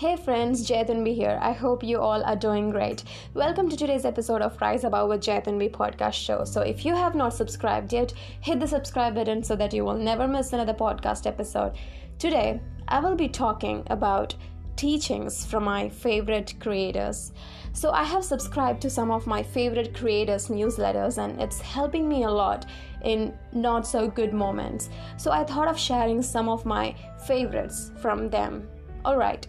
[0.00, 1.38] Hey friends, Jaitanvi here.
[1.42, 3.04] I hope you all are doing great.
[3.34, 6.44] Welcome to today's episode of Rise Above with Jaitanvi podcast show.
[6.44, 9.98] So if you have not subscribed yet, hit the subscribe button so that you will
[9.98, 11.76] never miss another podcast episode.
[12.18, 14.34] Today, I will be talking about
[14.80, 17.32] teachings from my favorite creators.
[17.74, 22.24] So I have subscribed to some of my favorite creators newsletters and it's helping me
[22.24, 22.64] a lot
[23.04, 24.88] in not so good moments.
[25.18, 26.94] So I thought of sharing some of my
[27.26, 28.68] favorites from them.
[29.04, 29.46] All right.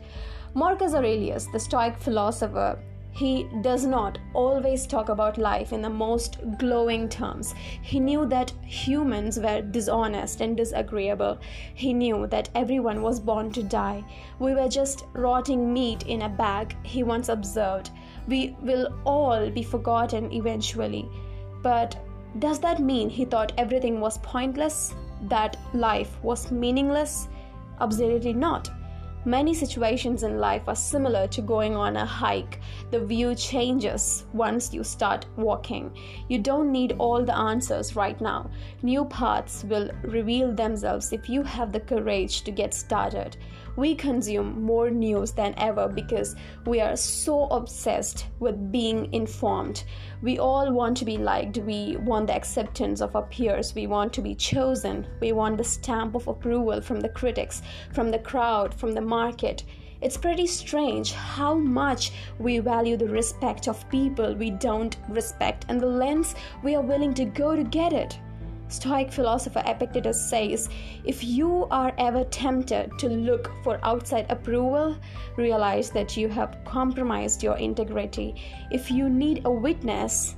[0.54, 2.78] Marcus Aurelius, the Stoic philosopher,
[3.12, 7.54] he does not always talk about life in the most glowing terms.
[7.82, 11.38] He knew that humans were dishonest and disagreeable.
[11.74, 14.04] He knew that everyone was born to die.
[14.40, 17.92] We were just rotting meat in a bag, he once observed.
[18.28, 21.08] We will all be forgotten eventually.
[21.62, 21.98] But
[22.40, 24.96] does that mean he thought everything was pointless?
[25.24, 27.28] That life was meaningless?
[27.80, 28.70] Absolutely not.
[29.26, 32.60] Many situations in life are similar to going on a hike.
[32.90, 35.96] The view changes once you start walking.
[36.28, 38.50] You don't need all the answers right now.
[38.82, 43.38] New paths will reveal themselves if you have the courage to get started
[43.76, 46.36] we consume more news than ever because
[46.66, 49.84] we are so obsessed with being informed.
[50.22, 54.14] We all want to be liked, we want the acceptance of our peers, we want
[54.14, 57.62] to be chosen, we want the stamp of approval from the critics,
[57.94, 59.64] from the crowd, from the market.
[60.02, 65.80] It's pretty strange how much we value the respect of people we don't respect and
[65.80, 68.18] the lengths we are willing to go to get it.
[68.72, 70.70] Stoic philosopher Epictetus says
[71.04, 74.96] if you are ever tempted to look for outside approval,
[75.36, 78.34] realize that you have compromised your integrity.
[78.72, 80.36] If you need a witness,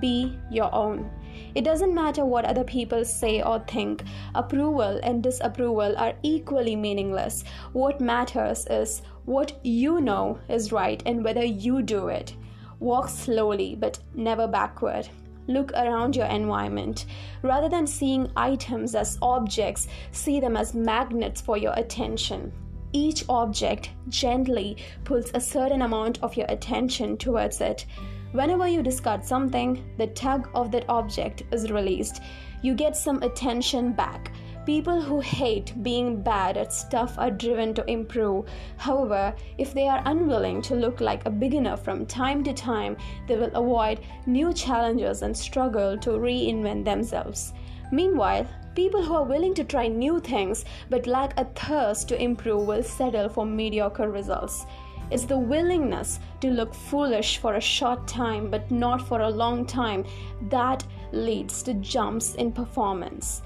[0.00, 1.08] be your own.
[1.54, 4.02] It doesn't matter what other people say or think,
[4.34, 7.44] approval and disapproval are equally meaningless.
[7.72, 12.34] What matters is what you know is right and whether you do it.
[12.80, 15.08] Walk slowly but never backward
[15.48, 17.06] look around your environment.
[17.42, 22.52] Rather than seeing items as objects, see them as magnets for your attention.
[22.92, 27.84] Each object gently pulls a certain amount of your attention towards it.
[28.32, 32.20] Whenever you discard something, the tug of that object is released.
[32.60, 34.32] You get some attention back.
[34.66, 38.44] People who hate being bad at stuff are driven to improve.
[38.76, 43.36] However, if they are unwilling to look like a beginner from time to time, they
[43.36, 47.54] will avoid new challenges and struggle to reinvent themselves.
[47.90, 52.66] Meanwhile, people who are willing to try new things but lack a thirst to improve
[52.66, 54.66] will settle for mediocre results.
[55.10, 59.64] It's the willingness to look foolish for a short time but not for a long
[59.66, 60.04] time
[60.50, 63.42] that leads to jumps in performance.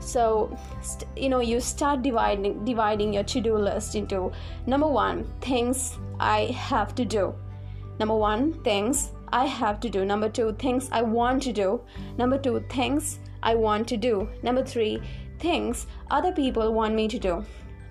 [0.00, 4.32] So st- you know you start dividing dividing your to-do list into
[4.66, 7.34] number one things i have to do.
[7.98, 10.04] Number one things i have to do.
[10.04, 11.80] Number two things i want to do.
[12.18, 14.28] Number two things i want to do.
[14.42, 15.00] Number three
[15.38, 17.44] things other people want me to do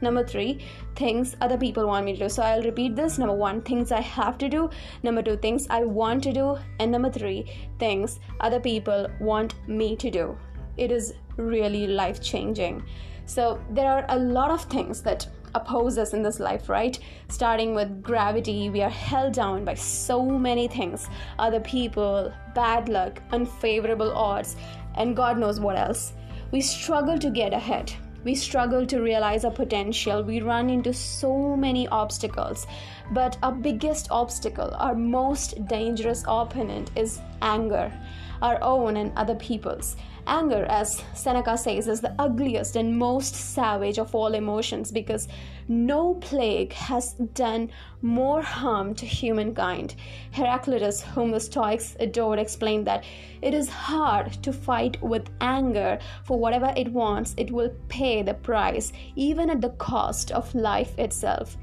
[0.08, 0.52] number three
[0.96, 4.02] things other people want me to do so i'll repeat this number one things i
[4.16, 4.70] have to do
[5.04, 7.40] number two things i want to do and number three
[7.86, 10.38] things other people want me to do
[10.78, 12.84] it is really life changing.
[13.26, 17.00] So, there are a lot of things that oppose us in this life, right?
[17.30, 21.08] Starting with gravity, we are held down by so many things
[21.40, 24.58] other people, bad luck, unfavorable odds,
[24.96, 26.14] and God knows what else.
[26.52, 27.94] We struggle to get ahead.
[28.26, 30.24] We struggle to realize our potential.
[30.24, 32.66] We run into so many obstacles.
[33.12, 37.94] But our biggest obstacle, our most dangerous opponent, is anger,
[38.42, 39.96] our own and other people's.
[40.28, 45.28] Anger, as Seneca says, is the ugliest and most savage of all emotions because
[45.68, 47.70] no plague has done
[48.02, 49.96] more harm to humankind.
[50.32, 53.04] Heraclitus, whom the Stoics adored, explained that
[53.42, 58.34] it is hard to fight with anger for whatever it wants, it will pay the
[58.34, 61.56] price, even at the cost of life itself.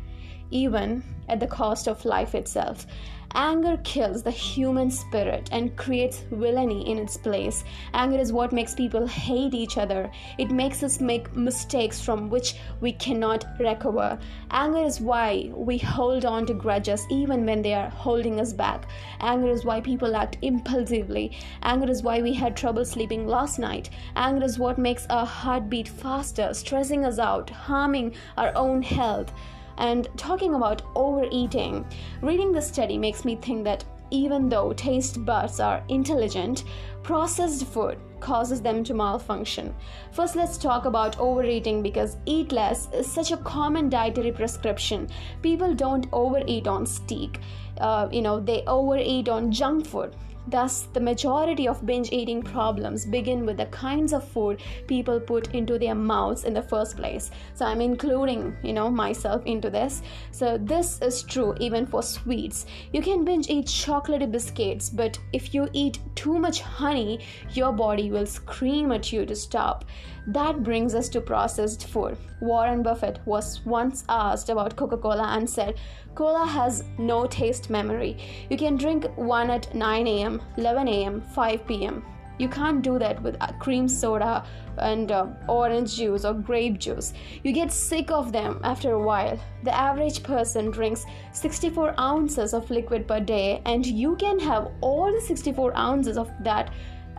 [0.50, 2.86] Even at the cost of life itself.
[3.34, 7.64] Anger kills the human spirit and creates villainy in its place.
[7.94, 10.10] Anger is what makes people hate each other.
[10.36, 14.18] It makes us make mistakes from which we cannot recover.
[14.50, 18.86] Anger is why we hold on to grudges even when they are holding us back.
[19.20, 21.32] Anger is why people act impulsively.
[21.62, 23.88] Anger is why we had trouble sleeping last night.
[24.14, 29.32] Anger is what makes our heart beat faster, stressing us out, harming our own health.
[29.78, 31.84] And talking about overeating,
[32.20, 36.64] reading this study makes me think that even though taste buds are intelligent,
[37.02, 39.74] processed food causes them to malfunction.
[40.12, 45.08] First, let's talk about overeating because eat less is such a common dietary prescription.
[45.42, 47.40] People don't overeat on steak,
[47.80, 50.14] uh, you know, they overeat on junk food.
[50.48, 55.54] Thus, the majority of binge eating problems begin with the kinds of food people put
[55.54, 57.30] into their mouths in the first place.
[57.54, 60.02] So, I'm including, you know, myself into this.
[60.32, 62.66] So, this is true even for sweets.
[62.92, 67.20] You can binge eat chocolatey biscuits, but if you eat too much honey,
[67.52, 69.84] your body will scream at you to stop.
[70.26, 72.16] That brings us to processed food.
[72.40, 75.80] Warren Buffett was once asked about Coca Cola and said,
[76.14, 78.18] Cola has no taste memory.
[78.50, 82.04] You can drink one at 9 a.m., 11 a.m., 5 p.m.
[82.38, 84.44] You can't do that with cream soda
[84.78, 87.12] and uh, orange juice or grape juice.
[87.44, 89.38] You get sick of them after a while.
[89.64, 95.12] The average person drinks 64 ounces of liquid per day, and you can have all
[95.12, 96.72] the 64 ounces of that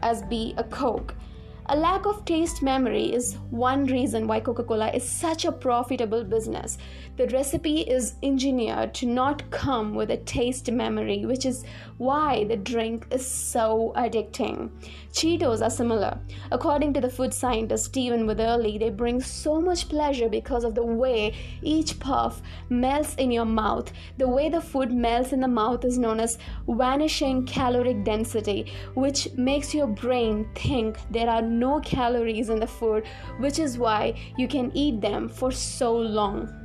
[0.03, 1.15] as be a Coke.
[1.67, 6.25] A lack of taste memory is one reason why Coca Cola is such a profitable
[6.25, 6.77] business.
[7.15, 11.63] The recipe is engineered to not come with a taste memory, which is
[11.97, 14.71] why the drink is so addicting.
[15.13, 16.19] Cheetos are similar.
[16.51, 20.83] According to the food scientist Steven Witherly, they bring so much pleasure because of the
[20.83, 23.93] way each puff melts in your mouth.
[24.17, 29.31] The way the food melts in the mouth is known as vanishing caloric density, which
[29.35, 33.05] makes your brain think there are no calories in the food,
[33.39, 36.62] which is why you can eat them for so long.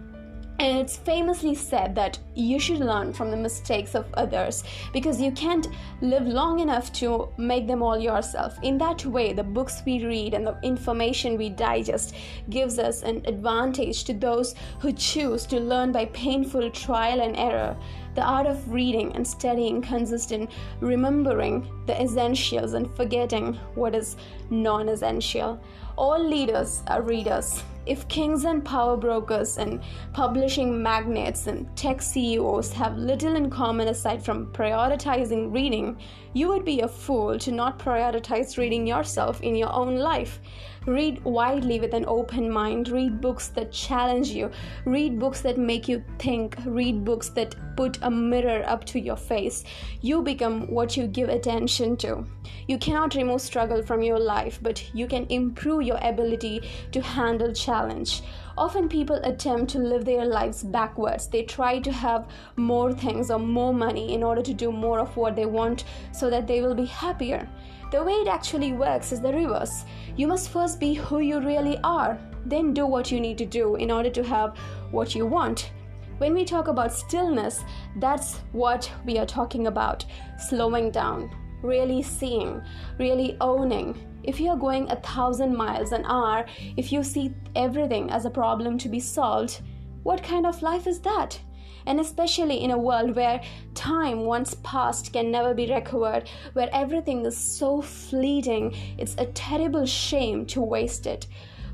[0.60, 5.30] And it's famously said that you should learn from the mistakes of others because you
[5.30, 5.68] can't
[6.00, 8.58] live long enough to make them all yourself.
[8.62, 12.16] In that way, the books we read and the information we digest
[12.50, 17.76] gives us an advantage to those who choose to learn by painful trial and error.
[18.16, 20.48] The art of reading and studying consists in
[20.80, 24.16] remembering the essentials and forgetting what is
[24.50, 25.60] non essential.
[25.96, 29.80] All leaders are readers if kings and power brokers and
[30.12, 35.96] publishing magnates and tech CEOs have little in common aside from prioritizing reading,
[36.34, 40.40] you would be a fool to not prioritize reading yourself in your own life.
[40.86, 42.88] Read widely with an open mind.
[42.88, 44.50] Read books that challenge you.
[44.86, 46.56] Read books that make you think.
[46.64, 49.64] Read books that put a mirror up to your face.
[50.00, 52.24] You become what you give attention to.
[52.68, 56.62] You cannot remove struggle from your life, but you can improve your ability
[56.92, 58.22] to handle challenge.
[58.56, 61.28] Often people attempt to live their lives backwards.
[61.28, 62.26] They try to have
[62.56, 66.28] more things or more money in order to do more of what they want so
[66.30, 67.48] that they will be happier.
[67.92, 69.84] The way it actually works is the reverse.
[70.16, 73.76] You must first be who you really are, then do what you need to do
[73.76, 74.58] in order to have
[74.90, 75.70] what you want.
[76.18, 77.64] When we talk about stillness,
[78.00, 80.04] that's what we are talking about
[80.48, 81.30] slowing down,
[81.62, 82.60] really seeing,
[82.98, 83.94] really owning.
[84.28, 86.44] If you are going a thousand miles an hour,
[86.76, 89.62] if you see everything as a problem to be solved,
[90.02, 91.40] what kind of life is that?
[91.86, 93.40] and especially in a world where
[93.74, 99.86] time once past can never be recovered, where everything is so fleeting, it's a terrible
[99.86, 101.26] shame to waste it.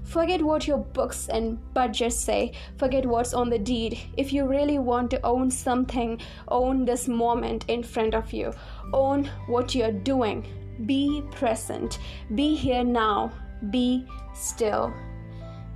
[0.04, 2.52] Forget what your books and budgets say.
[2.76, 3.98] Forget what's on the deed.
[4.16, 8.52] If you really want to own something, own this moment in front of you.
[8.92, 10.46] Own what you're doing.
[10.86, 11.98] Be present.
[12.34, 13.32] Be here now.
[13.70, 14.92] Be still.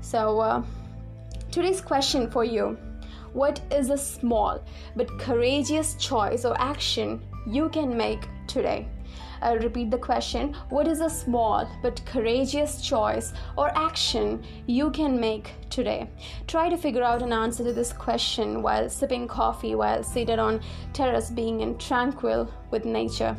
[0.00, 0.62] So, uh,
[1.50, 2.76] today's question for you
[3.32, 4.60] what is a small
[4.96, 8.88] but courageous choice or action you can make today?
[9.40, 15.20] I'll repeat the question What is a small but courageous choice or action you can
[15.20, 16.08] make today?
[16.46, 20.60] Try to figure out an answer to this question while sipping coffee, while seated on
[20.92, 23.36] terrace being in tranquil with nature.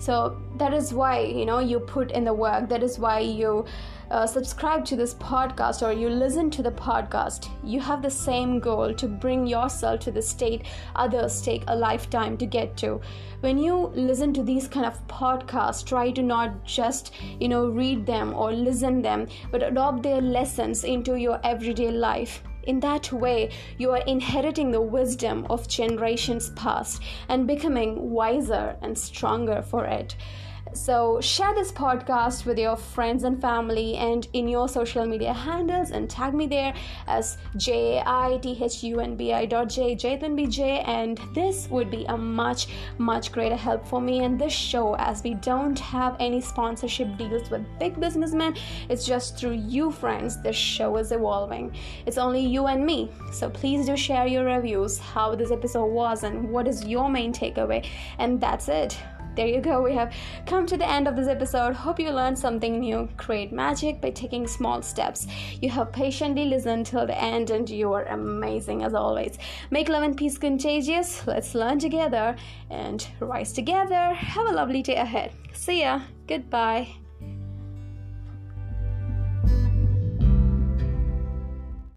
[0.00, 2.68] So that is why you know you put in the work.
[2.68, 3.66] That is why you
[4.10, 8.58] uh, subscribe to this podcast or you listen to the podcast, you have the same
[8.58, 10.66] goal to bring yourself to the state
[10.96, 13.00] others take a lifetime to get to.
[13.40, 18.04] When you listen to these kind of podcasts, try to not just, you know, read
[18.04, 22.42] them or listen them, but adopt their lessons into your everyday life.
[22.62, 28.96] In that way, you are inheriting the wisdom of generations past and becoming wiser and
[28.96, 30.16] stronger for it.
[30.72, 35.90] So, share this podcast with your friends and family and in your social media handles
[35.90, 36.72] and tag me there
[37.08, 40.86] as J I T H U N B I dot J BJ.
[40.86, 45.24] And this would be a much, much greater help for me and this show as
[45.24, 48.54] we don't have any sponsorship deals with big businessmen.
[48.88, 51.74] It's just through you, friends, this show is evolving.
[52.06, 53.10] It's only you and me.
[53.32, 57.32] So, please do share your reviews, how this episode was, and what is your main
[57.32, 57.84] takeaway.
[58.18, 58.96] And that's it
[59.36, 59.82] there you go.
[59.82, 60.14] We have
[60.46, 61.74] come to the end of this episode.
[61.74, 63.08] Hope you learned something new.
[63.16, 65.26] Create magic by taking small steps.
[65.60, 69.38] You have patiently listened till the end, and you are amazing as always.
[69.70, 71.26] Make love and peace contagious.
[71.26, 72.36] Let's learn together
[72.70, 74.14] and rise together.
[74.14, 75.32] Have a lovely day ahead.
[75.52, 76.00] See ya.
[76.26, 76.99] Goodbye.